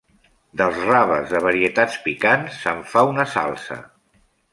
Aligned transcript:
Dels 0.59 0.77
raves 0.85 1.27
de 1.33 1.41
varietats 1.47 1.97
picants 2.05 2.57
se'n 2.63 2.81
fa 2.95 3.05
una 3.11 3.27
salsa. 3.35 3.79